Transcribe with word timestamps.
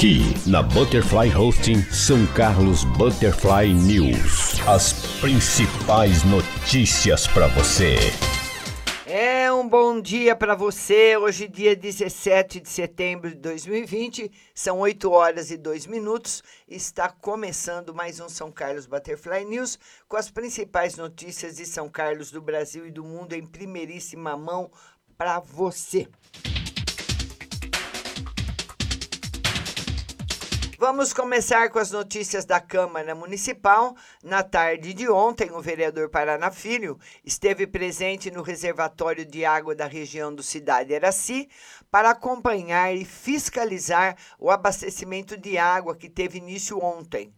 Aqui 0.00 0.22
na 0.46 0.62
Butterfly 0.62 1.28
Hosting 1.36 1.82
São 1.92 2.26
Carlos 2.28 2.84
Butterfly 2.84 3.74
News. 3.74 4.58
As 4.66 4.94
principais 5.20 6.24
notícias 6.24 7.26
para 7.26 7.48
você. 7.48 7.96
É 9.04 9.52
um 9.52 9.68
bom 9.68 10.00
dia 10.00 10.34
para 10.34 10.54
você. 10.54 11.18
Hoje, 11.18 11.46
dia 11.46 11.76
17 11.76 12.60
de 12.60 12.68
setembro 12.70 13.28
de 13.28 13.36
2020, 13.36 14.32
são 14.54 14.78
8 14.78 15.10
horas 15.10 15.50
e 15.50 15.58
2 15.58 15.84
minutos. 15.84 16.42
Está 16.66 17.10
começando 17.10 17.94
mais 17.94 18.18
um 18.20 18.28
São 18.30 18.50
Carlos 18.50 18.86
Butterfly 18.86 19.44
News 19.44 19.78
com 20.08 20.16
as 20.16 20.30
principais 20.30 20.96
notícias 20.96 21.56
de 21.56 21.66
São 21.66 21.90
Carlos, 21.90 22.30
do 22.30 22.40
Brasil 22.40 22.86
e 22.86 22.90
do 22.90 23.04
mundo 23.04 23.34
em 23.34 23.44
primeiríssima 23.44 24.34
mão 24.34 24.70
para 25.18 25.40
você. 25.40 26.08
Vamos 30.80 31.12
começar 31.12 31.68
com 31.68 31.78
as 31.78 31.90
notícias 31.90 32.46
da 32.46 32.58
Câmara 32.58 33.14
Municipal. 33.14 33.94
Na 34.24 34.42
tarde 34.42 34.94
de 34.94 35.10
ontem, 35.10 35.50
o 35.50 35.60
vereador 35.60 36.08
Paraná 36.08 36.50
Filho 36.50 36.98
esteve 37.22 37.66
presente 37.66 38.30
no 38.30 38.40
reservatório 38.40 39.26
de 39.26 39.44
água 39.44 39.74
da 39.74 39.86
região 39.86 40.34
do 40.34 40.42
Cidade 40.42 40.94
Eraci 40.94 41.50
para 41.90 42.08
acompanhar 42.08 42.96
e 42.96 43.04
fiscalizar 43.04 44.16
o 44.38 44.50
abastecimento 44.50 45.36
de 45.36 45.58
água 45.58 45.94
que 45.94 46.08
teve 46.08 46.38
início 46.38 46.82
ontem. 46.82 47.30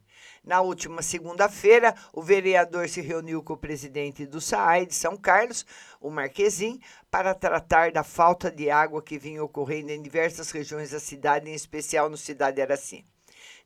Na 0.45 0.61
última 0.61 1.03
segunda-feira, 1.03 1.97
o 2.13 2.23
vereador 2.23 2.89
se 2.89 3.01
reuniu 3.01 3.43
com 3.43 3.55
o 3.55 3.59
presidente 3.59 4.25
do 4.25 4.41
SAAI 4.41 4.87
de 4.87 4.95
São 4.95 5.17
Carlos, 5.17 5.67
o 6.01 6.11
Marquesim, 6.11 6.79
para 7.11 7.35
tratar 7.35 7.91
da 7.91 8.05
falta 8.05 8.53
de 8.53 8.71
água 8.71 9.03
que 9.03 9.19
vinha 9.19 9.43
ocorrendo 9.43 9.91
em 9.91 10.01
diversas 10.01 10.53
regiões 10.53 10.93
da 10.93 11.01
cidade, 11.01 11.51
em 11.51 11.55
especial 11.55 12.09
no 12.09 12.17
Cidade 12.17 12.63
Araci. 12.63 13.05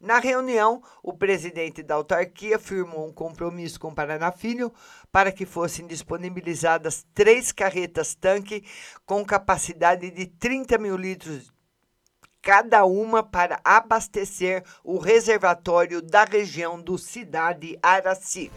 Na 0.01 0.19
reunião, 0.19 0.83
o 1.03 1.13
presidente 1.13 1.83
da 1.83 1.95
autarquia 1.95 2.59
firmou 2.59 3.09
um 3.09 3.13
compromisso 3.13 3.81
com 3.81 3.95
Paraná 3.95 4.31
Filho 4.31 4.73
para 5.11 5.33
que 5.33 5.47
fossem 5.47 5.87
disponibilizadas 5.87 7.07
três 7.15 7.51
carretas-tanque 7.53 8.65
com 9.05 9.25
capacidade 9.25 10.11
de 10.11 10.27
30 10.27 10.79
mil 10.79 10.97
litros 10.97 11.55
cada 12.47 12.85
uma 12.85 13.25
para 13.25 13.59
abastecer 13.65 14.63
o 14.85 14.99
reservatório 14.99 16.01
da 16.01 16.23
região 16.23 16.81
do 16.81 16.97
Cidade 16.97 17.77
Araci. 17.83 18.53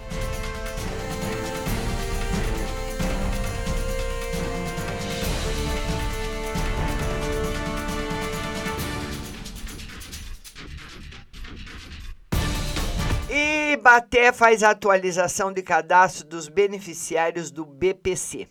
E 13.90 13.92
Baté 13.92 14.32
faz 14.32 14.62
a 14.62 14.70
atualização 14.70 15.52
de 15.52 15.64
cadastro 15.64 16.28
dos 16.28 16.48
beneficiários 16.48 17.50
do 17.50 17.66
BPC. 17.66 18.48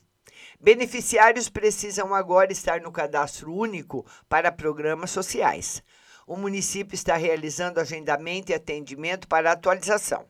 Beneficiários 0.60 1.48
precisam 1.48 2.12
agora 2.12 2.50
estar 2.50 2.80
no 2.80 2.90
cadastro 2.90 3.54
único 3.54 4.04
para 4.28 4.50
programas 4.50 5.12
sociais. 5.12 5.80
O 6.26 6.34
município 6.36 6.96
está 6.96 7.16
realizando 7.16 7.78
agendamento 7.78 8.50
e 8.50 8.54
atendimento 8.54 9.28
para 9.28 9.52
atualização. 9.52 10.26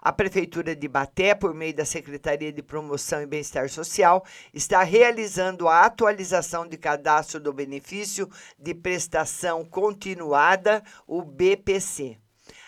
A 0.00 0.12
Prefeitura 0.12 0.74
de 0.74 0.88
Baté, 0.88 1.36
por 1.36 1.54
meio 1.54 1.76
da 1.76 1.84
Secretaria 1.84 2.52
de 2.52 2.64
Promoção 2.64 3.22
e 3.22 3.26
Bem-Estar 3.26 3.68
Social, 3.68 4.26
está 4.52 4.82
realizando 4.82 5.68
a 5.68 5.82
atualização 5.82 6.66
de 6.66 6.76
cadastro 6.76 7.38
do 7.38 7.52
benefício 7.52 8.28
de 8.58 8.74
prestação 8.74 9.64
continuada, 9.64 10.82
o 11.06 11.22
BPC. 11.22 12.21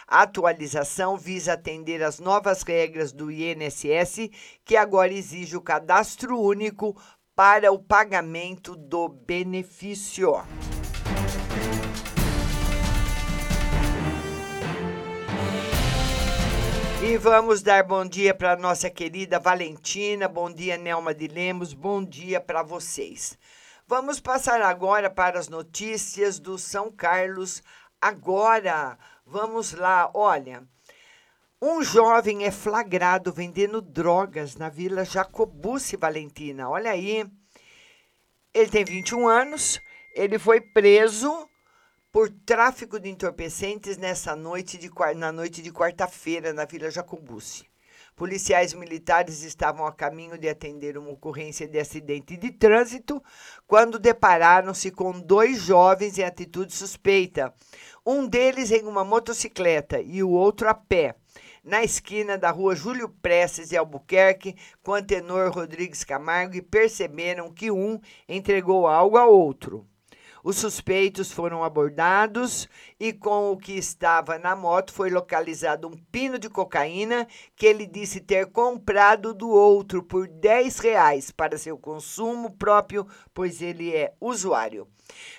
A 0.07 0.23
atualização 0.23 1.17
visa 1.17 1.55
atender 1.55 2.03
às 2.03 2.21
novas 2.21 2.63
regras 2.63 3.13
do 3.13 3.31
INSS, 3.31 4.31
que 4.65 4.77
agora 4.77 5.13
exige 5.13 5.57
o 5.57 5.63
cadastro 5.63 6.39
único 6.39 6.97
para 7.35 7.73
o 7.73 7.79
pagamento 7.79 8.77
do 8.77 9.09
benefício. 9.09 10.35
E 17.03 17.19
vamos 17.19 17.61
dar 17.61 17.83
bom 17.83 18.07
dia 18.07 18.33
para 18.33 18.57
nossa 18.57 18.89
querida 18.89 19.39
Valentina, 19.39 20.27
bom 20.27 20.51
dia 20.51 20.79
Nelma 20.79 21.15
de 21.15 21.29
Lemos, 21.29 21.75
bom 21.75 22.03
dia 22.03 22.41
para 22.41 22.63
vocês. 22.63 23.37
Vamos 23.87 24.21
passar 24.21 24.63
agora 24.63 25.11
para 25.11 25.39
as 25.39 25.49
notícias 25.49 26.39
do 26.39 26.57
São 26.57 26.91
Carlos 26.91 27.63
agora. 28.01 28.97
Vamos 29.27 29.73
lá, 29.73 30.11
olha. 30.15 30.63
Um 31.61 31.83
jovem 31.83 32.45
é 32.45 32.51
flagrado 32.51 33.33
vendendo 33.33 33.81
drogas 33.81 34.55
na 34.55 34.69
Vila 34.69 35.05
Jacobucci 35.05 35.97
Valentina. 35.97 36.69
Olha 36.69 36.91
aí. 36.91 37.25
Ele 38.53 38.71
tem 38.71 38.85
21 38.85 39.27
anos, 39.27 39.81
ele 40.15 40.39
foi 40.39 40.61
preso 40.61 41.49
por 42.13 42.31
tráfico 42.31 43.01
de 43.01 43.09
entorpecentes 43.09 43.97
nessa 43.97 44.37
noite 44.37 44.79
de, 44.79 44.91
na 45.17 45.33
noite 45.33 45.61
de 45.61 45.73
quarta-feira 45.73 46.53
na 46.53 46.65
Vila 46.65 46.91
Jacobucci. 46.91 47.69
Policiais 48.17 48.73
militares 48.73 49.43
estavam 49.43 49.85
a 49.85 49.93
caminho 49.93 50.39
de 50.39 50.49
atender 50.49 50.97
uma 50.97 51.11
ocorrência 51.11 51.67
de 51.67 51.81
acidente 51.81 52.37
de 52.37 52.53
trânsito 52.53 53.21
quando 53.67 53.99
depararam-se 53.99 54.93
com 54.93 55.19
dois 55.19 55.61
jovens 55.61 56.17
em 56.17 56.23
atitude 56.23 56.73
suspeita. 56.73 57.53
Um 58.07 58.25
deles 58.25 58.71
em 58.71 58.85
uma 58.85 59.05
motocicleta 59.05 60.01
e 60.01 60.23
o 60.23 60.31
outro 60.31 60.69
a 60.69 60.75
pé, 60.75 61.17
na 61.65 61.83
esquina 61.83 62.39
da 62.39 62.53
rua 62.53 62.77
Júlio 62.77 63.09
Prestes 63.09 63.73
e 63.73 63.77
Albuquerque, 63.77 64.55
com 64.81 64.95
Antenor 64.95 65.51
Rodrigues 65.51 66.05
Camargo, 66.05 66.55
e 66.55 66.63
perceberam 66.63 67.53
que 67.53 67.73
um 67.73 67.99
entregou 68.29 68.87
algo 68.87 69.17
ao 69.17 69.33
outro. 69.33 69.85
Os 70.45 70.57
suspeitos 70.57 71.33
foram 71.33 71.65
abordados 71.65 72.69
e, 73.01 73.15
com 73.15 73.51
o 73.51 73.57
que 73.57 73.73
estava 73.73 74.39
na 74.39 74.55
moto, 74.55 74.93
foi 74.93 75.09
localizado 75.09 75.89
um 75.89 75.97
pino 76.13 76.39
de 76.39 76.51
cocaína 76.51 77.27
que 77.57 77.65
ele 77.65 77.87
disse 77.87 78.21
ter 78.21 78.53
comprado 78.53 79.33
do 79.33 79.49
outro 79.49 80.03
por 80.03 80.29
10 80.29 80.79
reais 80.81 81.31
para 81.31 81.57
seu 81.57 81.79
consumo 81.79 82.51
próprio, 82.51 83.07
pois 83.33 83.63
ele 83.63 83.97
é 83.97 84.13
usuário. 84.21 84.87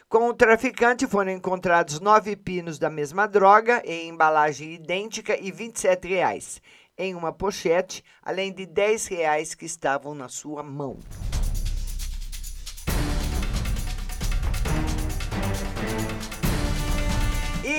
Com 0.09 0.27
o 0.27 0.33
traficante 0.33 1.05
foram 1.05 1.33
encontrados 1.33 1.99
nove 1.99 2.35
pinos 2.35 2.79
da 2.79 2.89
mesma 2.89 3.27
droga 3.27 3.83
em 3.85 4.09
embalagem 4.09 4.73
idêntica 4.73 5.39
e 5.39 5.51
27 5.51 6.07
reais 6.07 6.59
em 6.97 7.13
uma 7.13 7.31
pochete, 7.31 8.03
além 8.23 8.51
de 8.51 8.65
10 8.65 9.05
reais 9.05 9.53
que 9.53 9.65
estavam 9.65 10.15
na 10.15 10.29
sua 10.29 10.63
mão. 10.63 10.97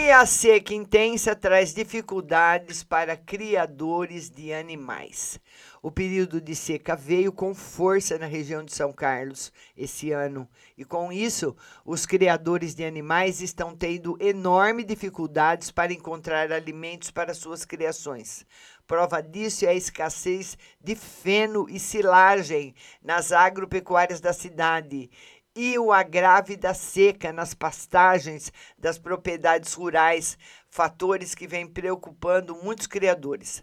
E 0.06 0.12
a 0.12 0.24
seca 0.24 0.72
intensa 0.72 1.34
traz 1.34 1.74
dificuldades 1.74 2.84
para 2.84 3.16
criadores 3.16 4.30
de 4.30 4.52
animais. 4.52 5.40
O 5.82 5.90
período 5.90 6.40
de 6.40 6.54
seca 6.54 6.94
veio 6.94 7.32
com 7.32 7.52
força 7.52 8.16
na 8.16 8.26
região 8.26 8.64
de 8.64 8.72
São 8.72 8.92
Carlos 8.92 9.52
esse 9.76 10.12
ano, 10.12 10.48
e 10.78 10.84
com 10.84 11.12
isso, 11.12 11.56
os 11.84 12.06
criadores 12.06 12.72
de 12.72 12.84
animais 12.84 13.40
estão 13.40 13.74
tendo 13.74 14.16
enorme 14.20 14.84
dificuldades 14.84 15.72
para 15.72 15.92
encontrar 15.92 16.52
alimentos 16.52 17.10
para 17.10 17.34
suas 17.34 17.64
criações. 17.64 18.46
Prova 18.86 19.20
disso 19.20 19.64
é 19.64 19.70
a 19.70 19.74
escassez 19.74 20.56
de 20.80 20.94
feno 20.94 21.66
e 21.68 21.80
silagem 21.80 22.76
nas 23.02 23.32
agropecuárias 23.32 24.20
da 24.20 24.32
cidade 24.32 25.10
e 25.56 25.78
o 25.78 25.90
agrave 25.90 26.54
da 26.54 26.74
seca 26.74 27.32
nas 27.32 27.54
pastagens 27.54 28.52
das 28.78 28.98
propriedades 28.98 29.72
rurais, 29.72 30.36
fatores 30.68 31.34
que 31.34 31.46
vêm 31.46 31.66
preocupando 31.66 32.54
muitos 32.54 32.86
criadores. 32.86 33.62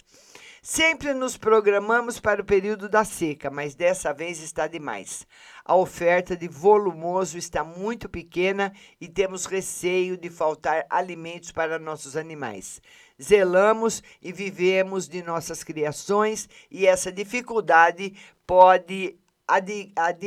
Sempre 0.66 1.14
nos 1.14 1.36
programamos 1.38 2.22
para 2.22 2.42
o 2.42 2.46
período 2.46 2.88
da 2.88 3.04
seca, 3.04 3.52
mas 3.52 3.76
dessa 3.76 4.14
vez 4.14 4.42
está 4.42 4.66
demais. 4.66 5.28
A 5.64 5.76
oferta 5.76 6.38
de 6.38 6.48
volumoso 6.48 7.38
está 7.38 7.66
muito 7.66 8.08
pequena 8.08 8.74
e 9.00 9.10
temos 9.10 9.46
receio 9.46 10.18
de 10.18 10.30
faltar 10.30 10.86
alimentos 10.90 11.52
para 11.52 11.78
nossos 11.78 12.16
animais. 12.16 12.82
Zelamos 13.22 14.02
e 14.22 14.32
vivemos 14.32 15.08
de 15.08 15.22
nossas 15.22 15.66
criações 15.66 16.48
e 16.72 16.88
essa 16.88 17.12
dificuldade 17.12 18.16
pode 18.48 19.18
ad, 19.48 19.70
ad, 19.96 20.24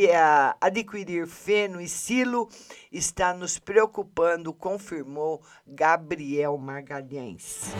adquirir 0.60 1.26
feno 1.26 1.80
e 1.80 1.88
silo 1.88 2.48
está 2.92 3.32
nos 3.32 3.58
preocupando, 3.58 4.52
confirmou 4.52 5.42
Gabriel 5.66 6.56
Magalhães. 6.58 7.72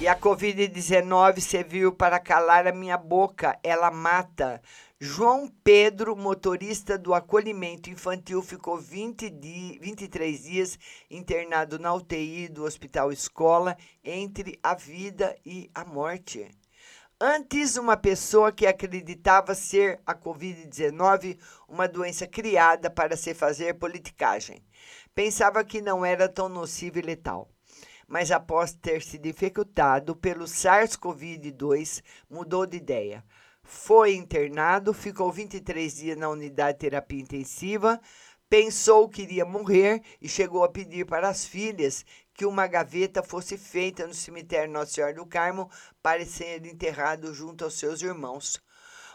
E 0.00 0.08
a 0.08 0.14
Covid-19 0.14 1.40
serviu 1.40 1.92
para 1.92 2.20
calar 2.20 2.64
a 2.66 2.72
minha 2.72 2.96
boca, 2.96 3.58
ela 3.60 3.90
mata. 3.90 4.62
João 4.98 5.46
Pedro, 5.62 6.16
motorista 6.16 6.96
do 6.96 7.12
acolhimento 7.12 7.90
infantil, 7.90 8.40
ficou 8.40 8.78
20 8.78 9.28
di 9.28 9.78
23 9.78 10.42
dias 10.42 10.78
internado 11.10 11.78
na 11.78 11.92
UTI 11.92 12.48
do 12.48 12.64
Hospital 12.64 13.12
Escola 13.12 13.76
entre 14.02 14.58
a 14.62 14.74
vida 14.74 15.36
e 15.44 15.70
a 15.74 15.84
morte. 15.84 16.50
Antes, 17.20 17.76
uma 17.76 17.94
pessoa 17.94 18.50
que 18.50 18.66
acreditava 18.66 19.54
ser 19.54 20.00
a 20.06 20.14
Covid-19 20.14 21.38
uma 21.68 21.86
doença 21.86 22.26
criada 22.26 22.88
para 22.88 23.18
se 23.18 23.34
fazer 23.34 23.74
politicagem. 23.74 24.64
Pensava 25.14 25.62
que 25.62 25.82
não 25.82 26.06
era 26.06 26.26
tão 26.26 26.48
nociva 26.48 26.98
e 26.98 27.02
letal 27.02 27.50
mas 28.08 28.30
após 28.30 28.72
ter 28.72 29.02
se 29.02 29.18
dificultado 29.18 30.14
pelo 30.14 30.44
SARS-CoV-2, 30.44 32.04
mudou 32.30 32.64
de 32.64 32.76
ideia. 32.76 33.24
Foi 33.68 34.14
internado, 34.14 34.94
ficou 34.94 35.32
23 35.32 35.96
dias 35.96 36.16
na 36.16 36.28
unidade 36.28 36.74
de 36.74 36.82
terapia 36.82 37.20
intensiva, 37.20 38.00
pensou 38.48 39.08
que 39.08 39.22
iria 39.22 39.44
morrer 39.44 40.02
e 40.22 40.28
chegou 40.28 40.62
a 40.62 40.68
pedir 40.68 41.04
para 41.04 41.28
as 41.28 41.44
filhas 41.44 42.04
que 42.32 42.46
uma 42.46 42.68
gaveta 42.68 43.24
fosse 43.24 43.58
feita 43.58 44.06
no 44.06 44.14
cemitério 44.14 44.72
Nossa 44.72 44.92
Senhora 44.92 45.14
do 45.14 45.26
Carmo 45.26 45.68
para 46.00 46.24
ser 46.24 46.64
enterrado 46.64 47.34
junto 47.34 47.64
aos 47.64 47.74
seus 47.74 48.00
irmãos. 48.02 48.62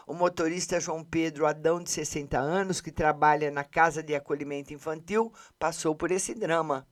O 0.06 0.12
motorista 0.12 0.78
João 0.78 1.02
Pedro 1.02 1.46
Adão, 1.46 1.82
de 1.82 1.90
60 1.90 2.38
anos, 2.38 2.82
que 2.82 2.92
trabalha 2.92 3.50
na 3.50 3.64
Casa 3.64 4.02
de 4.02 4.14
Acolhimento 4.14 4.74
Infantil, 4.74 5.32
passou 5.58 5.94
por 5.94 6.10
esse 6.10 6.34
drama 6.34 6.86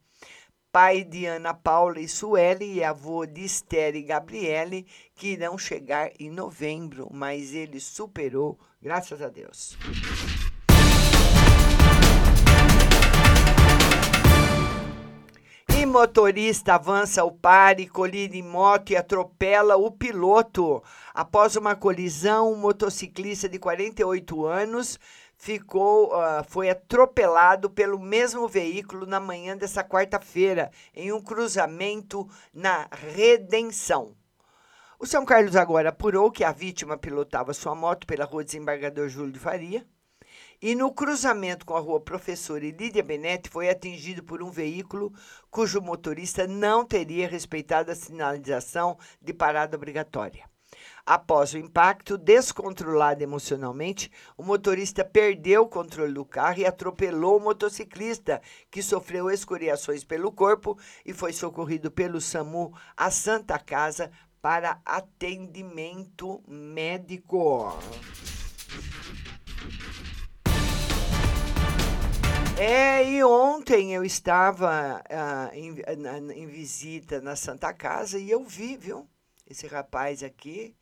pai 0.72 1.02
de 1.02 1.26
Ana 1.26 1.52
Paula 1.52 1.98
e 1.98 2.08
Sueli 2.08 2.74
e 2.74 2.84
avô 2.84 3.26
de 3.26 3.44
Esther 3.44 3.96
e 3.96 4.02
Gabriele, 4.02 4.86
que 5.14 5.32
irão 5.32 5.58
chegar 5.58 6.10
em 6.18 6.30
novembro, 6.30 7.08
mas 7.12 7.52
ele 7.54 7.80
superou, 7.80 8.58
graças 8.80 9.20
a 9.20 9.28
Deus. 9.28 9.76
E 15.76 15.86
motorista 15.86 16.74
avança 16.74 17.24
o 17.24 17.32
pare, 17.32 17.88
colide 17.88 18.38
em 18.38 18.42
moto 18.42 18.90
e 18.90 18.96
atropela 18.96 19.76
o 19.76 19.90
piloto. 19.90 20.82
Após 21.12 21.56
uma 21.56 21.74
colisão, 21.74 22.52
um 22.52 22.56
motociclista 22.56 23.48
de 23.48 23.58
48 23.58 24.46
anos 24.46 25.00
ficou, 25.40 26.12
uh, 26.12 26.44
foi 26.46 26.68
atropelado 26.68 27.70
pelo 27.70 27.98
mesmo 27.98 28.46
veículo 28.46 29.06
na 29.06 29.18
manhã 29.18 29.56
dessa 29.56 29.82
quarta-feira, 29.82 30.70
em 30.94 31.12
um 31.12 31.20
cruzamento 31.20 32.28
na 32.52 32.86
Redenção. 32.92 34.14
O 34.98 35.06
São 35.06 35.24
Carlos 35.24 35.56
agora 35.56 35.88
apurou 35.88 36.30
que 36.30 36.44
a 36.44 36.52
vítima 36.52 36.98
pilotava 36.98 37.54
sua 37.54 37.74
moto 37.74 38.06
pela 38.06 38.26
rua 38.26 38.44
Desembargador 38.44 39.08
Júlio 39.08 39.32
de 39.32 39.38
Faria 39.38 39.86
e 40.60 40.74
no 40.74 40.92
cruzamento 40.92 41.64
com 41.64 41.74
a 41.74 41.80
rua 41.80 41.98
Professora 41.98 42.60
Lídia 42.60 43.02
Benetti 43.02 43.48
foi 43.48 43.70
atingido 43.70 44.22
por 44.22 44.42
um 44.42 44.50
veículo 44.50 45.10
cujo 45.50 45.80
motorista 45.80 46.46
não 46.46 46.84
teria 46.84 47.26
respeitado 47.26 47.90
a 47.90 47.94
sinalização 47.94 48.98
de 49.22 49.32
parada 49.32 49.74
obrigatória. 49.74 50.49
Após 51.04 51.54
o 51.54 51.58
impacto, 51.58 52.16
descontrolado 52.16 53.22
emocionalmente, 53.22 54.10
o 54.36 54.42
motorista 54.42 55.04
perdeu 55.04 55.62
o 55.62 55.68
controle 55.68 56.12
do 56.12 56.24
carro 56.24 56.60
e 56.60 56.66
atropelou 56.66 57.38
o 57.38 57.40
motociclista, 57.40 58.40
que 58.70 58.82
sofreu 58.82 59.30
escoriações 59.30 60.04
pelo 60.04 60.30
corpo 60.30 60.78
e 61.04 61.12
foi 61.12 61.32
socorrido 61.32 61.90
pelo 61.90 62.20
SAMU 62.20 62.72
à 62.96 63.10
Santa 63.10 63.58
Casa 63.58 64.10
para 64.40 64.80
atendimento 64.84 66.42
médico. 66.46 67.78
É, 72.58 73.02
e 73.02 73.24
ontem 73.24 73.94
eu 73.94 74.04
estava 74.04 75.02
uh, 75.02 75.54
em, 75.54 75.76
na, 75.96 76.18
em 76.18 76.46
visita 76.46 77.18
na 77.18 77.34
Santa 77.34 77.72
Casa 77.72 78.18
e 78.18 78.30
eu 78.30 78.44
vi, 78.44 78.76
viu? 78.76 79.08
Esse 79.48 79.66
rapaz 79.66 80.22
aqui, 80.22 80.76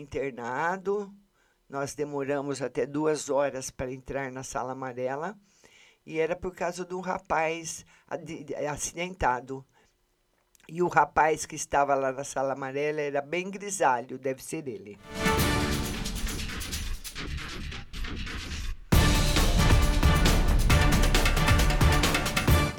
internado. 0.00 1.12
Nós 1.68 1.94
demoramos 1.94 2.62
até 2.62 2.86
duas 2.86 3.28
horas 3.28 3.70
para 3.70 3.92
entrar 3.92 4.32
na 4.32 4.42
sala 4.42 4.72
amarela 4.72 5.36
e 6.06 6.18
era 6.18 6.34
por 6.34 6.54
causa 6.54 6.84
de 6.84 6.94
um 6.94 7.00
rapaz 7.00 7.84
acidentado. 8.72 9.64
E 10.66 10.82
o 10.82 10.88
rapaz 10.88 11.44
que 11.44 11.56
estava 11.56 11.94
lá 11.94 12.12
na 12.12 12.24
sala 12.24 12.54
amarela 12.54 13.00
era 13.00 13.20
bem 13.20 13.50
grisalho, 13.50 14.18
deve 14.18 14.42
ser 14.42 14.66
ele. 14.66 14.98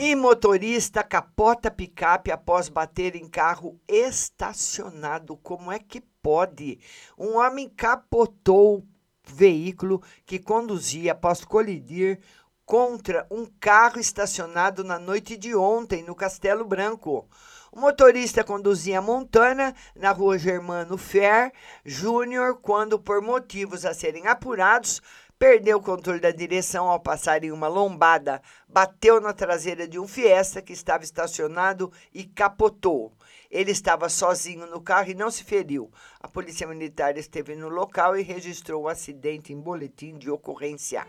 E 0.02 0.16
motorista 0.16 1.04
capota 1.04 1.70
picape 1.70 2.32
após 2.32 2.70
bater 2.70 3.18
em 3.18 3.28
carro 3.28 3.78
estacionado. 3.86 5.36
Como 5.36 5.70
é 5.70 5.78
que 5.78 6.00
pode? 6.00 6.80
Um 7.18 7.36
homem 7.36 7.68
capotou 7.68 8.78
o 8.78 8.88
veículo 9.28 10.02
que 10.26 10.40
conduzia 10.40 11.12
após 11.12 11.44
colidir 11.44 12.18
contra 12.66 13.28
um 13.30 13.46
carro 13.60 14.00
estacionado 14.00 14.86
na 14.86 14.98
noite 14.98 15.36
de 15.36 15.54
ontem 15.54 16.02
no 16.02 16.16
Castelo 16.16 16.64
Branco. 16.64 17.28
O 17.70 17.82
motorista 17.82 18.42
conduzia 18.42 19.00
a 19.00 19.02
Montana 19.02 19.76
na 19.94 20.14
rua 20.14 20.40
Germano 20.40 20.98
Fer 20.98 21.52
Júnior 21.84 22.62
quando, 22.62 22.98
por 22.98 23.22
motivos 23.22 23.86
a 23.86 23.94
serem 23.94 24.28
apurados, 24.28 25.02
perdeu 25.40 25.78
o 25.78 25.82
controle 25.82 26.20
da 26.20 26.32
direção 26.32 26.90
ao 26.90 27.00
passar 27.00 27.46
em 27.46 27.52
uma 27.52 27.70
lombada, 27.70 28.42
bateu 28.68 29.22
na 29.22 29.32
traseira 29.32 29.88
de 29.88 29.98
um 29.98 30.06
Fiesta 30.06 30.62
que 30.62 30.74
estava 30.74 31.06
estacionado 31.06 31.92
e 32.14 32.26
capotou. 32.26 33.14
Ele 33.50 33.72
estava 33.72 34.10
sozinho 34.10 34.68
no 34.68 34.82
carro 34.82 35.12
e 35.12 35.16
não 35.16 35.32
se 35.32 35.46
feriu. 35.46 35.90
A 36.20 36.28
polícia 36.28 36.68
militar 36.68 37.18
esteve 37.18 37.56
no 37.56 37.70
local 37.70 38.18
e 38.18 38.22
registrou 38.22 38.84
o 38.84 38.90
acidente 38.90 39.54
em 39.54 39.60
boletim 39.60 40.18
de 40.18 40.30
ocorrência. 40.30 41.08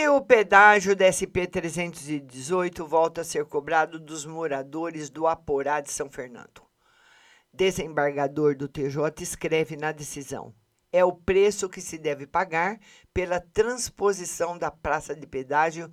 E 0.00 0.08
o 0.08 0.18
pedágio 0.22 0.96
da 0.96 1.12
SP 1.12 1.44
318 1.46 2.86
volta 2.86 3.20
a 3.20 3.24
ser 3.24 3.44
cobrado 3.44 4.00
dos 4.00 4.24
moradores 4.24 5.10
do 5.10 5.26
Aporá 5.26 5.82
de 5.82 5.92
São 5.92 6.08
Fernando. 6.08 6.62
Desembargador 7.52 8.56
do 8.56 8.66
TJ 8.66 9.22
escreve 9.22 9.76
na 9.76 9.92
decisão: 9.92 10.54
é 10.90 11.04
o 11.04 11.12
preço 11.12 11.68
que 11.68 11.82
se 11.82 11.98
deve 11.98 12.26
pagar 12.26 12.80
pela 13.12 13.40
transposição 13.40 14.56
da 14.56 14.70
praça 14.70 15.14
de 15.14 15.26
pedágio, 15.26 15.92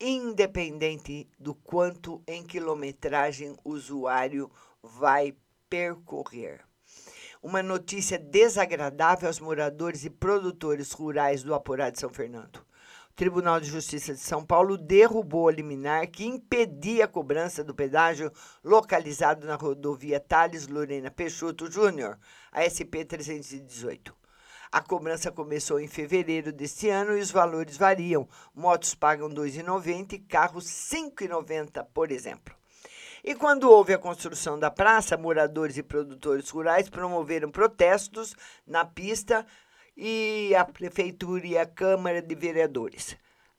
independente 0.00 1.28
do 1.36 1.52
quanto 1.52 2.22
em 2.28 2.44
quilometragem 2.44 3.56
o 3.64 3.72
usuário 3.72 4.48
vai 4.80 5.34
percorrer. 5.68 6.60
Uma 7.42 7.60
notícia 7.60 8.20
desagradável 8.20 9.26
aos 9.26 9.40
moradores 9.40 10.04
e 10.04 10.10
produtores 10.10 10.92
rurais 10.92 11.42
do 11.42 11.56
Aporá 11.56 11.90
de 11.90 11.98
São 11.98 12.10
Fernando. 12.10 12.67
Tribunal 13.18 13.58
de 13.58 13.68
Justiça 13.68 14.14
de 14.14 14.20
São 14.20 14.46
Paulo 14.46 14.78
derrubou 14.78 15.48
a 15.48 15.52
liminar 15.52 16.06
que 16.06 16.24
impedia 16.24 17.04
a 17.04 17.08
cobrança 17.08 17.64
do 17.64 17.74
pedágio 17.74 18.32
localizado 18.62 19.44
na 19.44 19.56
rodovia 19.56 20.20
Thales 20.20 20.68
Lorena 20.68 21.10
Peixoto 21.10 21.68
Júnior, 21.68 22.16
a 22.52 22.62
SP 22.62 23.02
318. 23.04 24.14
A 24.70 24.80
cobrança 24.80 25.32
começou 25.32 25.80
em 25.80 25.88
fevereiro 25.88 26.52
deste 26.52 26.90
ano 26.90 27.18
e 27.18 27.20
os 27.20 27.32
valores 27.32 27.76
variam. 27.76 28.28
Motos 28.54 28.94
pagam 28.94 29.26
R$ 29.26 29.34
2,90 29.34 30.12
e 30.12 30.18
carros 30.20 30.92
R$ 30.92 31.10
5,90, 31.10 31.88
por 31.92 32.12
exemplo. 32.12 32.54
E 33.24 33.34
quando 33.34 33.68
houve 33.68 33.92
a 33.92 33.98
construção 33.98 34.56
da 34.56 34.70
praça, 34.70 35.16
moradores 35.16 35.76
e 35.76 35.82
produtores 35.82 36.48
rurais 36.50 36.88
promoveram 36.88 37.50
protestos 37.50 38.36
na 38.64 38.84
pista 38.84 39.44
e 40.00 40.54
a 40.54 40.64
Prefeitura 40.64 41.44
e 41.44 41.58
a 41.58 41.66
Câmara 41.66 42.22
de 42.22 42.32
Vereadores. 42.36 43.16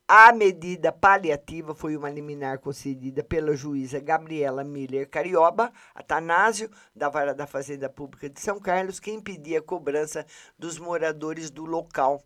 A 0.07 0.31
medida 0.31 0.89
paliativa 0.89 1.75
foi 1.75 1.97
uma 1.97 2.09
liminar 2.09 2.59
concedida 2.59 3.21
pela 3.21 3.53
juíza 3.55 3.99
Gabriela 3.99 4.63
Miller 4.63 5.07
Carioba, 5.09 5.71
Atanásio, 5.93 6.71
da 6.95 7.09
Vara 7.09 7.33
da 7.33 7.45
Fazenda 7.45 7.89
Pública 7.89 8.29
de 8.29 8.39
São 8.39 8.57
Carlos, 8.57 9.01
que 9.01 9.11
impedia 9.11 9.59
a 9.59 9.61
cobrança 9.61 10.25
dos 10.57 10.79
moradores 10.79 11.51
do 11.51 11.65
local. 11.65 12.23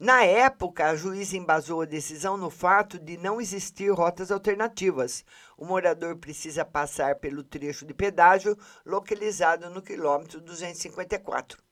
Na 0.00 0.24
época, 0.24 0.90
a 0.90 0.96
juíza 0.96 1.36
embasou 1.36 1.82
a 1.82 1.86
decisão 1.86 2.36
no 2.36 2.50
fato 2.50 2.98
de 2.98 3.16
não 3.16 3.40
existir 3.40 3.90
rotas 3.90 4.32
alternativas. 4.32 5.24
O 5.56 5.64
morador 5.64 6.16
precisa 6.16 6.64
passar 6.64 7.14
pelo 7.14 7.44
trecho 7.44 7.86
de 7.86 7.94
pedágio 7.94 8.58
localizado 8.84 9.70
no 9.70 9.80
quilômetro 9.80 10.40
254. 10.40 11.67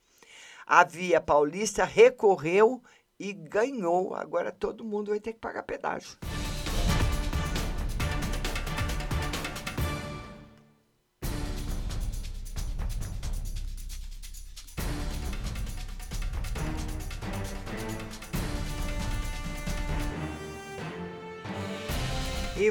A 0.69 0.83
Via 0.83 1.21
Paulista 1.21 1.85
recorreu 1.85 2.83
e 3.21 3.33
ganhou. 3.33 4.17
Agora 4.17 4.51
todo 4.51 4.85
mundo 4.85 5.11
vai 5.11 5.21
ter 5.21 5.33
que 5.33 5.39
pagar 5.39 5.63
pedágio. 5.63 6.19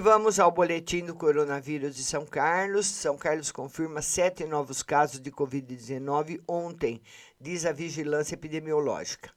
Vamos 0.05 0.39
ao 0.39 0.51
boletim 0.51 1.03
do 1.03 1.15
coronavírus 1.15 1.95
de 1.95 2.03
São 2.03 2.27
Carlos. 2.27 2.85
São 2.85 3.17
Carlos 3.17 3.51
confirma 3.51 4.03
sete 4.03 4.45
novos 4.45 4.83
casos 4.83 5.19
de 5.19 5.31
Covid-19 5.31 6.41
ontem, 6.47 7.01
diz 7.41 7.65
a 7.65 7.71
vigilância 7.71 8.35
epidemiológica. 8.35 9.31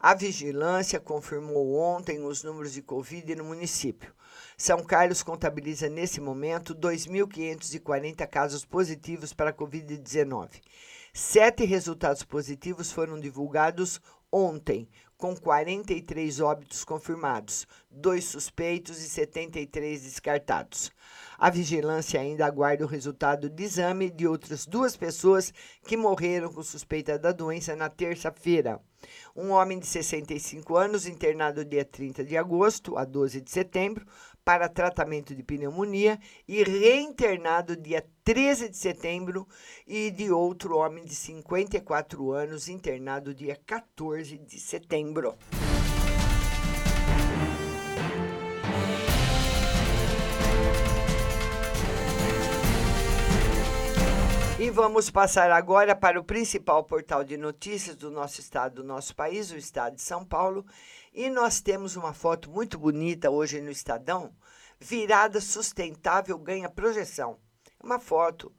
A 0.00 0.14
vigilância 0.14 0.98
confirmou 0.98 1.72
ontem 1.76 2.20
os 2.20 2.42
números 2.42 2.72
de 2.72 2.82
Covid 2.82 3.32
no 3.36 3.44
município. 3.44 4.12
São 4.56 4.82
Carlos 4.82 5.22
contabiliza 5.22 5.88
nesse 5.88 6.20
momento 6.20 6.74
2.540 6.74 8.26
casos 8.26 8.64
positivos 8.64 9.32
para 9.32 9.52
Covid-19. 9.52 10.48
Sete 11.14 11.64
resultados 11.64 12.24
positivos 12.24 12.90
foram 12.90 13.20
divulgados 13.20 14.00
ontem, 14.32 14.88
com 15.18 15.34
43 15.34 16.38
óbitos 16.38 16.84
confirmados, 16.84 17.66
dois 17.90 18.24
suspeitos 18.24 19.02
e 19.02 19.08
73 19.08 20.00
descartados. 20.04 20.92
A 21.36 21.50
vigilância 21.50 22.20
ainda 22.20 22.46
aguarda 22.46 22.84
o 22.84 22.88
resultado 22.88 23.50
de 23.50 23.64
exame 23.64 24.10
de 24.10 24.28
outras 24.28 24.64
duas 24.64 24.96
pessoas 24.96 25.52
que 25.84 25.96
morreram 25.96 26.52
com 26.52 26.62
suspeita 26.62 27.18
da 27.18 27.32
doença 27.32 27.74
na 27.74 27.88
terça-feira. 27.88 28.80
Um 29.34 29.50
homem 29.50 29.80
de 29.80 29.86
65 29.86 30.76
anos, 30.76 31.06
internado 31.06 31.64
dia 31.64 31.84
30 31.84 32.24
de 32.24 32.36
agosto 32.36 32.96
a 32.96 33.04
12 33.04 33.40
de 33.40 33.50
setembro, 33.50 34.06
para 34.48 34.66
tratamento 34.66 35.34
de 35.34 35.42
pneumonia 35.42 36.18
e 36.48 36.62
reinternado 36.62 37.76
dia 37.76 38.02
13 38.24 38.70
de 38.70 38.78
setembro 38.78 39.46
e 39.86 40.10
de 40.10 40.32
outro 40.32 40.78
homem 40.78 41.04
de 41.04 41.14
54 41.14 42.32
anos 42.32 42.66
internado 42.66 43.34
dia 43.34 43.60
14 43.66 44.38
de 44.38 44.58
setembro. 44.58 45.36
E 54.58 54.70
vamos 54.70 55.10
passar 55.10 55.50
agora 55.50 55.94
para 55.94 56.18
o 56.18 56.24
principal 56.24 56.82
portal 56.84 57.22
de 57.22 57.36
notícias 57.36 57.94
do 57.94 58.10
nosso 58.10 58.40
estado, 58.40 58.76
do 58.76 58.84
nosso 58.84 59.14
país, 59.14 59.52
o 59.52 59.56
estado 59.56 59.96
de 59.96 60.02
São 60.02 60.24
Paulo. 60.24 60.64
E 61.12 61.30
nós 61.30 61.60
temos 61.60 61.96
uma 61.96 62.12
foto 62.12 62.50
muito 62.50 62.78
bonita 62.78 63.30
hoje 63.30 63.60
no 63.60 63.70
Estadão. 63.70 64.34
Virada 64.78 65.40
sustentável 65.40 66.38
ganha 66.38 66.68
projeção. 66.68 67.38
Uma 67.82 67.98
foto 67.98 68.52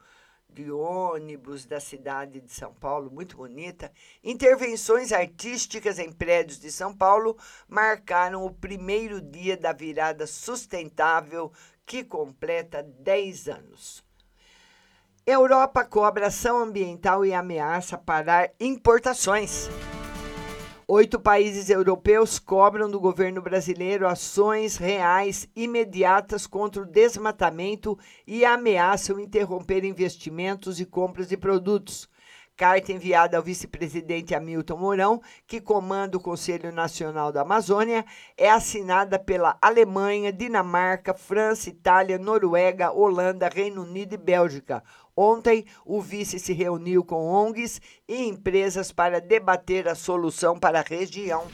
de 0.49 0.71
ônibus 0.71 1.65
da 1.65 1.79
cidade 1.79 2.41
de 2.41 2.51
São 2.51 2.73
Paulo, 2.73 3.11
muito 3.11 3.37
bonita. 3.37 3.91
Intervenções 4.23 5.11
artísticas 5.11 5.99
em 5.99 6.11
prédios 6.11 6.59
de 6.59 6.71
São 6.71 6.95
Paulo 6.95 7.37
marcaram 7.67 8.43
o 8.45 8.53
primeiro 8.53 9.21
dia 9.21 9.55
da 9.55 9.71
virada 9.71 10.25
sustentável, 10.25 11.51
que 11.85 12.03
completa 12.03 12.83
10 12.83 13.47
anos. 13.47 14.03
Europa 15.25 15.85
cobra 15.85 16.27
ação 16.27 16.57
ambiental 16.57 17.23
e 17.23 17.33
ameaça 17.33 17.97
parar 17.97 18.51
importações. 18.59 19.69
Oito 20.91 21.19
países 21.19 21.69
europeus 21.69 22.39
cobram 22.39 22.89
do 22.89 22.99
governo 22.99 23.43
brasileiro 23.43 24.07
ações 24.07 24.75
reais 24.75 25.47
imediatas 25.55 26.47
contra 26.47 26.81
o 26.81 26.85
desmatamento 26.85 27.95
e 28.25 28.43
ameaçam 28.43 29.19
interromper 29.19 29.85
investimentos 29.85 30.79
e 30.79 30.87
compras 30.87 31.29
de 31.29 31.37
produtos. 31.37 32.09
Carta 32.59 32.91
enviada 32.91 33.37
ao 33.37 33.41
vice-presidente 33.41 34.35
Hamilton 34.35 34.75
Mourão, 34.75 35.21
que 35.47 35.61
comanda 35.61 36.17
o 36.17 36.19
Conselho 36.19 36.73
Nacional 36.73 37.31
da 37.31 37.43
Amazônia, 37.43 38.05
é 38.37 38.49
assinada 38.49 39.17
pela 39.17 39.57
Alemanha, 39.61 40.33
Dinamarca, 40.33 41.13
França, 41.13 41.69
Itália, 41.69 42.19
Noruega, 42.19 42.91
Holanda, 42.91 43.47
Reino 43.47 43.83
Unido 43.83 44.15
e 44.15 44.17
Bélgica. 44.17 44.83
Ontem, 45.15 45.65
o 45.85 46.01
vice 46.01 46.37
se 46.37 46.51
reuniu 46.51 47.01
com 47.01 47.31
ONGs 47.31 47.79
e 48.05 48.27
empresas 48.27 48.91
para 48.91 49.21
debater 49.21 49.87
a 49.87 49.95
solução 49.95 50.59
para 50.59 50.81
a 50.81 50.85
região. 50.85 51.47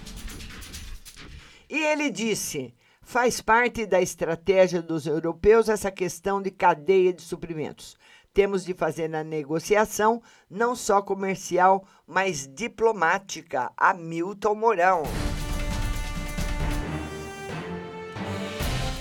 E 1.69 1.83
ele 1.83 2.09
disse: 2.09 2.73
faz 3.03 3.39
parte 3.39 3.85
da 3.85 4.01
estratégia 4.01 4.81
dos 4.81 5.05
europeus 5.05 5.69
essa 5.69 5.91
questão 5.91 6.41
de 6.41 6.49
cadeia 6.49 7.13
de 7.13 7.21
suprimentos 7.21 7.95
temos 8.35 8.65
de 8.65 8.73
fazer 8.73 9.07
na 9.07 9.23
negociação, 9.23 10.21
não 10.49 10.75
só 10.75 11.01
comercial, 11.01 11.87
mas 12.05 12.45
diplomática. 12.45 13.71
Hamilton 13.77 14.55
Mourão. 14.55 15.03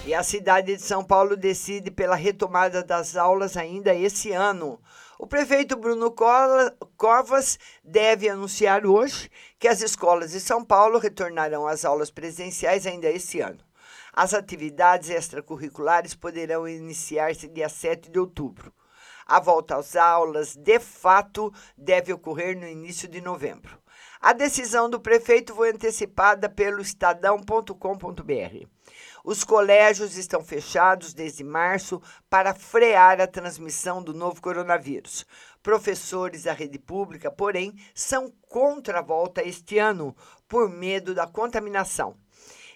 E 0.07 0.15
a 0.15 0.23
cidade 0.23 0.77
de 0.77 0.81
São 0.81 1.03
Paulo 1.03 1.37
decide 1.37 1.91
pela 1.91 2.15
retomada 2.15 2.81
das 2.85 3.17
aulas 3.17 3.57
ainda 3.57 3.93
esse 3.93 4.31
ano. 4.31 4.81
O 5.19 5.27
prefeito 5.27 5.77
Bruno 5.77 6.15
Covas 6.97 7.59
deve 7.83 8.29
anunciar 8.29 8.87
hoje 8.87 9.29
que 9.59 9.67
as 9.67 9.83
escolas 9.83 10.31
de 10.31 10.39
São 10.39 10.65
Paulo 10.65 10.97
retornarão 10.97 11.67
às 11.67 11.85
aulas 11.85 12.09
presenciais 12.09 12.87
ainda 12.87 13.11
esse 13.11 13.41
ano. 13.41 13.59
As 14.13 14.33
atividades 14.33 15.11
extracurriculares 15.11 16.15
poderão 16.15 16.69
iniciar-se 16.69 17.49
dia 17.49 17.69
7 17.69 18.13
de 18.13 18.21
outubro. 18.21 18.73
A 19.27 19.41
volta 19.41 19.77
às 19.77 19.97
aulas, 19.97 20.55
de 20.55 20.79
fato, 20.79 21.53
deve 21.77 22.13
ocorrer 22.13 22.59
no 22.59 22.67
início 22.67 23.09
de 23.09 23.21
novembro. 23.21 23.79
A 24.21 24.33
decisão 24.33 24.89
do 24.89 25.01
prefeito 25.01 25.55
foi 25.55 25.71
antecipada 25.71 26.49
pelo 26.49 26.81
estadão.com.br. 26.81 28.67
Os 29.25 29.45
colégios 29.45 30.17
estão 30.17 30.43
fechados 30.43 31.15
desde 31.15 31.43
março 31.45 32.01
para 32.29 32.55
frear 32.55 33.21
a 33.21 33.27
transmissão 33.27 34.03
do 34.03 34.13
novo 34.13 34.41
coronavírus. 34.41 35.25
Professores 35.63 36.45
da 36.45 36.53
rede 36.53 36.79
pública, 36.79 37.31
porém, 37.31 37.75
são 37.95 38.31
contra 38.49 38.99
a 38.99 39.03
volta 39.03 39.43
este 39.43 39.79
ano, 39.79 40.15
por 40.49 40.69
medo 40.69 41.15
da 41.15 41.27
contaminação 41.27 42.17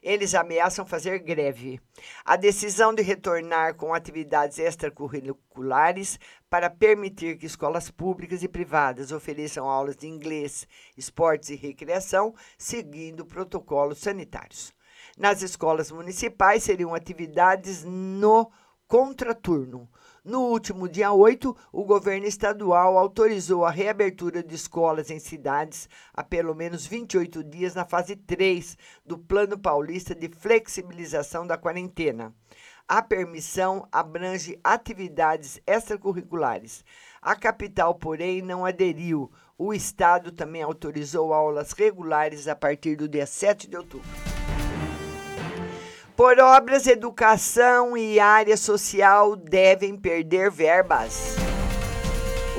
eles 0.02 0.34
ameaçam 0.34 0.86
fazer 0.86 1.18
greve. 1.18 1.80
A 2.24 2.36
decisão 2.36 2.94
de 2.94 3.02
retornar 3.02 3.74
com 3.74 3.94
atividades 3.94 4.58
extracurriculares 4.58 6.18
para 6.48 6.70
permitir 6.70 7.36
que 7.36 7.46
escolas 7.46 7.90
públicas 7.90 8.42
e 8.42 8.48
privadas 8.48 9.12
ofereçam 9.12 9.68
aulas 9.68 9.96
de 9.96 10.06
inglês, 10.06 10.66
esportes 10.96 11.50
e 11.50 11.56
recreação, 11.56 12.34
seguindo 12.56 13.26
protocolos 13.26 13.98
sanitários. 13.98 14.72
Nas 15.16 15.42
escolas 15.42 15.90
municipais 15.90 16.62
seriam 16.62 16.94
atividades 16.94 17.84
no 17.84 18.50
contraturno. 18.86 19.88
No 20.28 20.42
último 20.42 20.86
dia 20.86 21.10
8, 21.10 21.56
o 21.72 21.84
governo 21.86 22.26
estadual 22.26 22.98
autorizou 22.98 23.64
a 23.64 23.70
reabertura 23.70 24.42
de 24.42 24.54
escolas 24.54 25.10
em 25.10 25.18
cidades 25.18 25.88
há 26.12 26.22
pelo 26.22 26.54
menos 26.54 26.86
28 26.86 27.42
dias 27.42 27.74
na 27.74 27.86
fase 27.86 28.14
3 28.14 28.76
do 29.06 29.16
Plano 29.16 29.58
Paulista 29.58 30.14
de 30.14 30.28
Flexibilização 30.28 31.46
da 31.46 31.56
Quarentena. 31.56 32.34
A 32.86 33.00
permissão 33.00 33.88
abrange 33.90 34.60
atividades 34.62 35.62
extracurriculares. 35.66 36.84
A 37.22 37.34
capital, 37.34 37.94
porém, 37.94 38.42
não 38.42 38.66
aderiu. 38.66 39.32
O 39.56 39.72
Estado 39.72 40.30
também 40.30 40.60
autorizou 40.60 41.32
aulas 41.32 41.72
regulares 41.72 42.46
a 42.48 42.54
partir 42.54 42.96
do 42.96 43.08
dia 43.08 43.24
7 43.24 43.66
de 43.66 43.78
outubro. 43.78 44.27
Por 46.18 46.40
obras, 46.40 46.88
educação 46.88 47.96
e 47.96 48.18
área 48.18 48.56
social 48.56 49.36
devem 49.36 49.96
perder 49.96 50.50
verbas. 50.50 51.36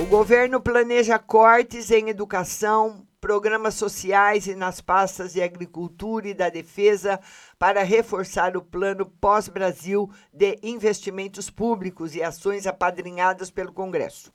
O 0.01 0.05
governo 0.05 0.61
planeja 0.61 1.19
cortes 1.19 1.91
em 1.91 2.07
educação, 2.07 3.05
programas 3.19 3.73
sociais 3.73 4.47
e 4.47 4.55
nas 4.55 4.79
pastas 4.79 5.33
de 5.33 5.41
agricultura 5.41 6.29
e 6.29 6.33
da 6.33 6.47
defesa 6.47 7.19
para 7.59 7.83
reforçar 7.83 8.55
o 8.55 8.61
plano 8.61 9.05
pós-Brasil 9.05 10.09
de 10.33 10.57
investimentos 10.63 11.49
públicos 11.49 12.15
e 12.15 12.23
ações 12.23 12.65
apadrinhadas 12.65 13.51
pelo 13.51 13.73
Congresso. 13.73 14.31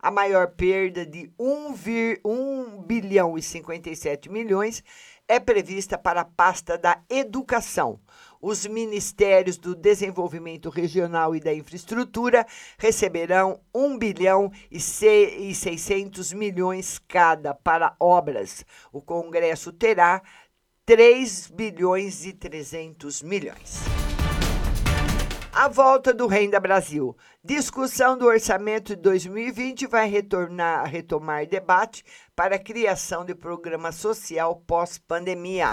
A 0.00 0.10
maior 0.10 0.46
perda 0.48 1.06
de 1.06 1.32
1, 1.38 1.74
1 2.22 2.82
bilhão 2.82 3.36
e 3.38 3.42
57 3.42 4.30
milhões 4.30 4.84
é 5.28 5.38
prevista 5.38 5.98
para 5.98 6.22
a 6.22 6.24
pasta 6.24 6.78
da 6.78 7.02
educação. 7.08 8.00
Os 8.40 8.66
ministérios 8.66 9.58
do 9.58 9.74
Desenvolvimento 9.74 10.70
Regional 10.70 11.36
e 11.36 11.40
da 11.40 11.52
Infraestrutura 11.52 12.46
receberão 12.78 13.60
1 13.74 13.98
bilhão 13.98 14.50
e 14.70 14.80
600 14.80 16.32
milhões 16.32 16.98
cada 17.06 17.52
para 17.52 17.94
obras. 18.00 18.64
O 18.90 19.02
Congresso 19.02 19.72
terá 19.72 20.22
3 20.86 21.48
bilhões 21.48 22.24
e 22.24 22.32
300 22.32 23.22
milhões. 23.22 23.82
A 25.52 25.66
volta 25.66 26.14
do 26.14 26.28
Renda 26.28 26.60
Brasil. 26.60 27.16
Discussão 27.48 28.18
do 28.18 28.26
orçamento 28.26 28.94
de 28.94 29.00
2020 29.00 29.86
vai 29.86 30.06
retornar, 30.06 30.84
retomar 30.84 31.46
debate 31.46 32.04
para 32.36 32.56
a 32.56 32.58
criação 32.58 33.24
de 33.24 33.34
programa 33.34 33.90
social 33.90 34.62
pós-pandemia. 34.66 35.68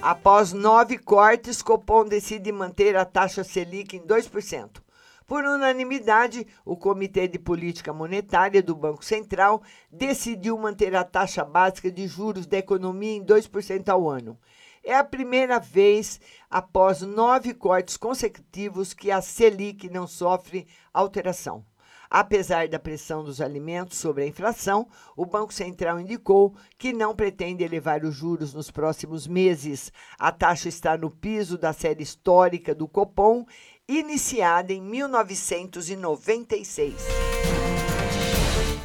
Após 0.00 0.52
nove 0.52 0.96
cortes, 0.96 1.60
Copom 1.60 2.04
decide 2.04 2.52
manter 2.52 2.96
a 2.96 3.04
taxa 3.04 3.42
Selic 3.42 3.96
em 3.96 4.06
2%. 4.06 4.80
Por 5.26 5.42
unanimidade, 5.42 6.46
o 6.64 6.76
Comitê 6.76 7.26
de 7.26 7.40
Política 7.40 7.92
Monetária 7.92 8.62
do 8.62 8.76
Banco 8.76 9.04
Central 9.04 9.60
decidiu 9.90 10.56
manter 10.56 10.94
a 10.94 11.02
taxa 11.02 11.44
básica 11.44 11.90
de 11.90 12.06
juros 12.06 12.46
da 12.46 12.58
economia 12.58 13.16
em 13.16 13.24
2% 13.24 13.88
ao 13.88 14.08
ano. 14.08 14.38
É 14.88 14.94
a 14.94 15.02
primeira 15.02 15.58
vez 15.58 16.20
após 16.48 17.02
nove 17.02 17.52
cortes 17.52 17.96
consecutivos 17.96 18.94
que 18.94 19.10
a 19.10 19.20
Selic 19.20 19.90
não 19.90 20.06
sofre 20.06 20.64
alteração. 20.94 21.66
Apesar 22.08 22.68
da 22.68 22.78
pressão 22.78 23.24
dos 23.24 23.40
alimentos 23.40 23.98
sobre 23.98 24.22
a 24.22 24.26
inflação, 24.28 24.86
o 25.16 25.26
Banco 25.26 25.52
Central 25.52 25.98
indicou 25.98 26.54
que 26.78 26.92
não 26.92 27.16
pretende 27.16 27.64
elevar 27.64 28.04
os 28.04 28.14
juros 28.14 28.54
nos 28.54 28.70
próximos 28.70 29.26
meses. 29.26 29.92
A 30.16 30.30
taxa 30.30 30.68
está 30.68 30.96
no 30.96 31.10
piso 31.10 31.58
da 31.58 31.72
série 31.72 32.04
histórica 32.04 32.72
do 32.72 32.86
Copom, 32.86 33.44
iniciada 33.88 34.72
em 34.72 34.80
1996. 34.80 36.94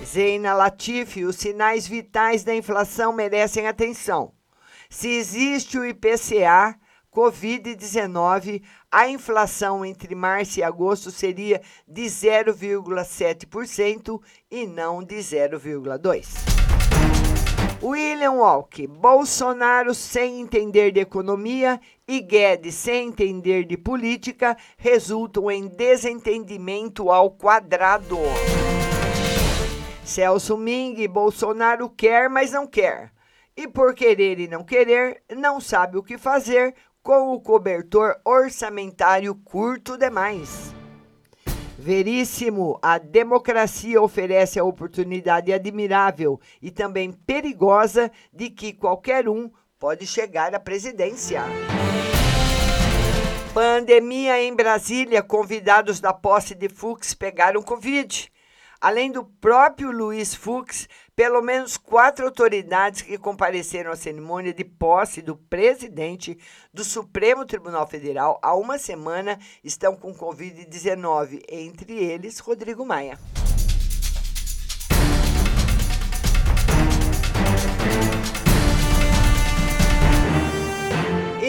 Zeina 0.03 0.55
Latifi, 0.55 1.25
os 1.25 1.35
sinais 1.35 1.85
vitais 1.85 2.43
da 2.43 2.55
inflação 2.55 3.13
merecem 3.13 3.67
atenção. 3.67 4.33
Se 4.91 5.07
existe 5.07 5.79
o 5.79 5.85
IPCA, 5.85 6.75
Covid-19, 7.15 8.61
a 8.91 9.07
inflação 9.07 9.85
entre 9.85 10.13
março 10.13 10.59
e 10.59 10.63
agosto 10.63 11.09
seria 11.09 11.61
de 11.87 12.03
0,7% 12.03 14.21
e 14.51 14.67
não 14.67 15.01
de 15.01 15.15
0,2%. 15.15 16.27
William 17.81 18.33
Walk, 18.33 18.85
Bolsonaro 18.85 19.95
sem 19.95 20.41
entender 20.41 20.91
de 20.91 20.99
economia 20.99 21.79
e 22.05 22.19
Guedes 22.19 22.75
sem 22.75 23.07
entender 23.07 23.63
de 23.63 23.77
política 23.77 24.57
resultam 24.75 25.49
em 25.49 25.69
desentendimento 25.69 27.09
ao 27.09 27.31
quadrado. 27.31 28.17
Celso 30.03 30.57
Ming, 30.57 31.07
Bolsonaro 31.07 31.89
quer, 31.89 32.29
mas 32.29 32.51
não 32.51 32.67
quer 32.67 33.13
e 33.61 33.67
por 33.67 33.93
querer 33.93 34.39
e 34.39 34.47
não 34.47 34.63
querer, 34.63 35.21
não 35.37 35.61
sabe 35.61 35.95
o 35.95 36.01
que 36.01 36.17
fazer 36.17 36.73
com 37.03 37.31
o 37.31 37.39
cobertor 37.39 38.15
orçamentário 38.25 39.35
curto 39.35 39.97
demais. 39.97 40.73
Veríssimo, 41.77 42.79
a 42.81 42.97
democracia 42.97 44.01
oferece 44.01 44.59
a 44.59 44.63
oportunidade 44.63 45.53
admirável 45.53 46.39
e 46.59 46.71
também 46.71 47.11
perigosa 47.11 48.11
de 48.33 48.49
que 48.49 48.73
qualquer 48.73 49.29
um 49.29 49.51
pode 49.79 50.07
chegar 50.07 50.53
à 50.55 50.59
presidência. 50.59 51.43
Pandemia 53.53 54.41
em 54.41 54.55
Brasília, 54.55 55.21
convidados 55.21 55.99
da 55.99 56.13
posse 56.13 56.55
de 56.55 56.67
Fux 56.67 57.13
pegaram 57.13 57.61
Covid. 57.61 58.31
Além 58.81 59.11
do 59.11 59.23
próprio 59.23 59.91
Luiz 59.91 60.33
Fux, 60.33 60.89
pelo 61.15 61.39
menos 61.39 61.77
quatro 61.77 62.25
autoridades 62.25 63.03
que 63.03 63.15
compareceram 63.15 63.91
à 63.91 63.95
cerimônia 63.95 64.51
de 64.51 64.65
posse 64.65 65.21
do 65.21 65.35
presidente 65.35 66.35
do 66.73 66.83
Supremo 66.83 67.45
Tribunal 67.45 67.85
Federal 67.85 68.39
há 68.41 68.55
uma 68.55 68.79
semana 68.79 69.37
estão 69.63 69.95
com 69.95 70.15
Covid-19, 70.15 71.43
entre 71.47 71.93
eles 71.93 72.39
Rodrigo 72.39 72.83
Maia. 72.83 73.19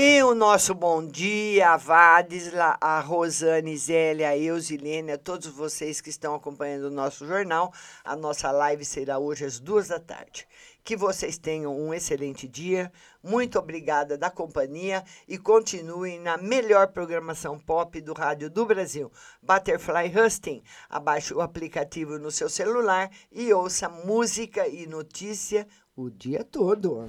E 0.04 0.20
o 0.24 0.34
nosso 0.34 0.74
bom 0.74 1.06
dia, 1.06 1.74
a 1.74 1.76
Vadisla, 1.76 2.76
a 2.80 2.98
Rosane, 2.98 3.78
Zélia, 3.78 4.30
a 4.30 4.36
Eusilene, 4.36 5.12
a 5.12 5.16
todos 5.16 5.46
vocês 5.46 6.00
que 6.00 6.10
estão 6.10 6.34
acompanhando 6.34 6.86
o 6.86 6.90
nosso 6.90 7.24
jornal. 7.24 7.72
A 8.02 8.16
nossa 8.16 8.50
live 8.50 8.84
será 8.84 9.20
hoje 9.20 9.44
às 9.44 9.60
duas 9.60 9.86
da 9.86 10.00
tarde. 10.00 10.48
Que 10.82 10.96
vocês 10.96 11.38
tenham 11.38 11.80
um 11.80 11.94
excelente 11.94 12.48
dia. 12.48 12.92
Muito 13.22 13.60
obrigada 13.60 14.18
da 14.18 14.28
companhia 14.28 15.04
e 15.28 15.38
continuem 15.38 16.18
na 16.18 16.36
melhor 16.36 16.88
programação 16.88 17.56
pop 17.56 18.00
do 18.00 18.12
rádio 18.12 18.50
do 18.50 18.66
Brasil. 18.66 19.08
Butterfly 19.40 20.12
Husting. 20.18 20.64
Abaixe 20.90 21.32
o 21.32 21.40
aplicativo 21.40 22.18
no 22.18 22.32
seu 22.32 22.48
celular 22.48 23.08
e 23.30 23.52
ouça 23.52 23.88
música 23.88 24.66
e 24.66 24.84
notícia 24.84 25.64
o 25.94 26.10
dia 26.10 26.42
todo. 26.42 27.08